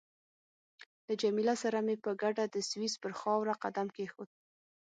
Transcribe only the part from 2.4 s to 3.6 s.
د سویس پر خاوره